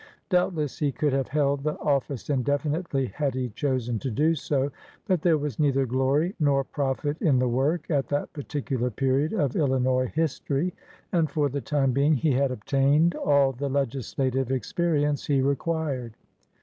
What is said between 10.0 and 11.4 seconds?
history, and